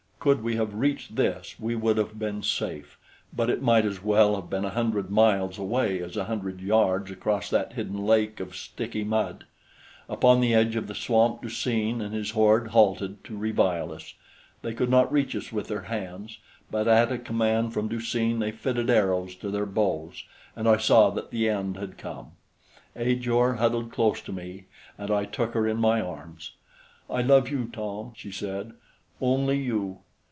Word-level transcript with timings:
Could 0.23 0.43
we 0.43 0.55
have 0.55 0.75
reached 0.75 1.15
this, 1.15 1.59
we 1.59 1.73
would 1.73 1.97
have 1.97 2.19
been 2.19 2.43
safe; 2.43 2.99
but 3.35 3.49
it 3.49 3.63
might 3.63 3.85
as 3.85 4.03
well 4.03 4.35
have 4.35 4.51
been 4.51 4.65
a 4.65 4.69
hundred 4.69 5.09
miles 5.09 5.57
away 5.57 5.99
as 5.99 6.15
a 6.15 6.25
hundred 6.25 6.61
yards 6.61 7.09
across 7.09 7.49
that 7.49 7.73
hidden 7.73 8.05
lake 8.05 8.39
of 8.39 8.55
sticky 8.55 9.03
mud. 9.03 9.45
Upon 10.07 10.39
the 10.39 10.53
edge 10.53 10.75
of 10.75 10.85
the 10.85 10.93
swamp 10.93 11.41
Du 11.41 11.49
seen 11.49 12.01
and 12.01 12.13
his 12.13 12.29
horde 12.29 12.67
halted 12.67 13.23
to 13.23 13.35
revile 13.35 13.91
us. 13.91 14.13
They 14.61 14.75
could 14.75 14.91
not 14.91 15.11
reach 15.11 15.35
us 15.35 15.51
with 15.51 15.69
their 15.69 15.81
hands; 15.89 16.37
but 16.69 16.87
at 16.87 17.11
a 17.11 17.17
command 17.17 17.73
from 17.73 17.87
Du 17.87 17.99
seen 17.99 18.37
they 18.37 18.51
fitted 18.51 18.91
arrows 18.91 19.33
to 19.37 19.49
their 19.49 19.65
bows, 19.65 20.23
and 20.55 20.69
I 20.69 20.77
saw 20.77 21.09
that 21.09 21.31
the 21.31 21.49
end 21.49 21.77
had 21.77 21.97
come. 21.97 22.33
Ajor 22.95 23.55
huddled 23.55 23.91
close 23.91 24.21
to 24.21 24.31
me, 24.31 24.65
and 24.99 25.09
I 25.09 25.25
took 25.25 25.55
her 25.55 25.65
in 25.67 25.77
my 25.77 25.99
arms. 25.99 26.51
"I 27.09 27.23
love 27.23 27.49
you, 27.49 27.71
Tom," 27.73 28.13
she 28.15 28.31
said, 28.31 28.73
"only 29.19 29.57
you." 29.57 29.97